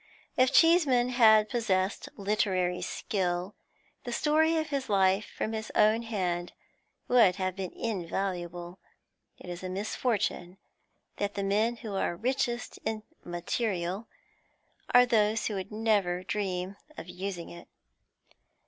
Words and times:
If 0.35 0.51
Cheeseman 0.51 1.09
had 1.09 1.47
possessed 1.47 2.09
literary 2.17 2.81
skill, 2.81 3.53
the 4.03 4.11
story 4.11 4.57
of 4.57 4.69
his 4.69 4.89
life 4.89 5.27
from 5.37 5.51
his 5.53 5.71
own 5.75 6.01
hand 6.01 6.53
would 7.07 7.35
have 7.35 7.55
been 7.55 7.71
invaluable; 7.73 8.79
it 9.37 9.47
is 9.47 9.61
a 9.63 9.69
misfortune 9.69 10.57
that 11.17 11.35
the 11.35 11.43
men 11.43 11.75
who 11.75 11.93
are 11.93 12.15
richest 12.15 12.79
in 12.83 13.03
'material' 13.23 14.07
are 14.91 15.05
those 15.05 15.45
who 15.45 15.53
would 15.53 15.71
never 15.71 16.23
dream 16.23 16.77
of 16.97 17.07
using 17.07 17.49
it. 17.49 17.67